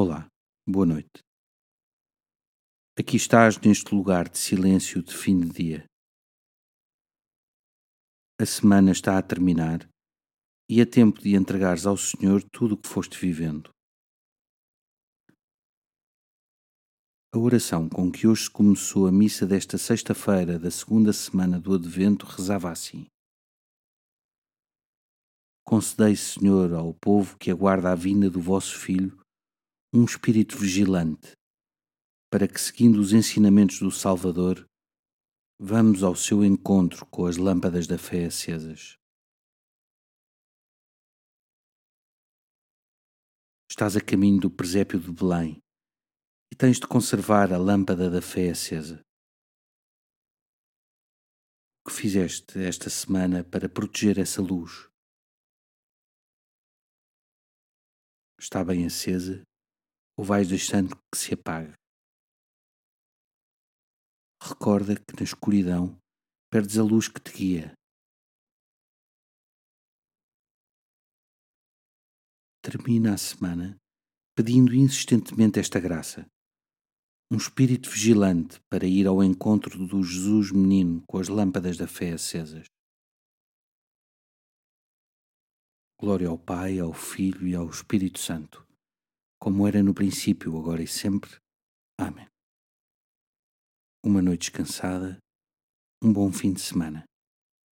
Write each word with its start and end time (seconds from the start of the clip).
Olá, 0.00 0.28
boa 0.64 0.86
noite. 0.86 1.24
Aqui 2.96 3.16
estás 3.16 3.58
neste 3.58 3.92
lugar 3.92 4.28
de 4.28 4.38
silêncio 4.38 5.02
de 5.02 5.12
fim 5.12 5.40
de 5.40 5.48
dia. 5.48 5.86
A 8.40 8.46
semana 8.46 8.92
está 8.92 9.18
a 9.18 9.22
terminar 9.22 9.88
e 10.70 10.80
é 10.80 10.86
tempo 10.86 11.20
de 11.20 11.34
entregares 11.34 11.84
ao 11.84 11.96
Senhor 11.96 12.44
tudo 12.44 12.76
o 12.76 12.78
que 12.80 12.86
foste 12.86 13.18
vivendo. 13.18 13.70
A 17.34 17.38
oração 17.38 17.88
com 17.88 18.08
que 18.08 18.28
hoje 18.28 18.44
se 18.44 18.50
começou 18.52 19.08
a 19.08 19.10
missa 19.10 19.44
desta 19.44 19.76
sexta-feira 19.76 20.60
da 20.60 20.70
segunda 20.70 21.12
semana 21.12 21.58
do 21.58 21.74
Advento 21.74 22.24
rezava 22.24 22.70
assim: 22.70 23.04
Concedei, 25.66 26.14
Senhor, 26.14 26.72
ao 26.72 26.94
povo 26.94 27.36
que 27.36 27.50
aguarda 27.50 27.90
a 27.90 27.96
vinda 27.96 28.30
do 28.30 28.40
vosso 28.40 28.78
Filho 28.78 29.18
um 29.92 30.04
espírito 30.04 30.58
vigilante, 30.58 31.32
para 32.30 32.46
que, 32.46 32.60
seguindo 32.60 33.00
os 33.00 33.14
ensinamentos 33.14 33.80
do 33.80 33.90
Salvador, 33.90 34.66
vamos 35.58 36.02
ao 36.02 36.14
seu 36.14 36.44
encontro 36.44 37.06
com 37.06 37.24
as 37.24 37.38
lâmpadas 37.38 37.86
da 37.86 37.96
fé 37.96 38.26
acesas. 38.26 38.98
Estás 43.70 43.96
a 43.96 44.00
caminho 44.00 44.40
do 44.40 44.50
presépio 44.50 45.00
de 45.00 45.10
Belém 45.10 45.58
e 46.52 46.56
tens 46.56 46.78
de 46.78 46.86
conservar 46.86 47.52
a 47.52 47.56
lâmpada 47.56 48.10
da 48.10 48.20
fé 48.20 48.50
acesa. 48.50 49.00
O 51.80 51.88
que 51.88 51.96
fizeste 51.96 52.58
esta 52.58 52.90
semana 52.90 53.42
para 53.42 53.70
proteger 53.70 54.18
essa 54.18 54.42
luz? 54.42 54.90
Está 58.38 58.62
bem 58.62 58.84
acesa 58.84 59.47
ou 60.18 60.24
vais 60.24 60.48
deixando 60.48 60.96
que 61.10 61.16
se 61.16 61.32
apague? 61.34 61.72
Recorda 64.42 64.96
que 64.96 65.14
na 65.16 65.22
escuridão 65.22 65.96
perdes 66.50 66.76
a 66.76 66.82
luz 66.82 67.06
que 67.08 67.20
te 67.20 67.32
guia. 67.32 67.72
Termina 72.62 73.14
a 73.14 73.18
semana 73.18 73.76
pedindo 74.36 74.74
insistentemente 74.74 75.58
esta 75.58 75.80
graça 75.80 76.26
um 77.30 77.36
espírito 77.36 77.90
vigilante 77.90 78.58
para 78.70 78.86
ir 78.86 79.06
ao 79.06 79.22
encontro 79.22 79.86
do 79.86 80.02
Jesus 80.02 80.50
menino 80.50 81.02
com 81.06 81.18
as 81.18 81.28
lâmpadas 81.28 81.76
da 81.76 81.86
fé 81.86 82.12
acesas. 82.12 82.64
Glória 86.00 86.28
ao 86.28 86.38
Pai, 86.38 86.78
ao 86.78 86.94
Filho 86.94 87.46
e 87.46 87.54
ao 87.54 87.68
Espírito 87.68 88.18
Santo, 88.18 88.66
como 89.38 89.66
era 89.66 89.82
no 89.82 89.94
princípio, 89.94 90.56
agora 90.58 90.82
e 90.82 90.86
sempre. 90.86 91.30
Amém. 91.98 92.26
Uma 94.04 94.22
noite 94.22 94.50
descansada, 94.50 95.18
um 96.02 96.12
bom 96.12 96.32
fim 96.32 96.52
de 96.52 96.60
semana 96.60 97.04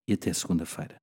e 0.09 0.13
até 0.13 0.33
segunda-feira. 0.33 0.97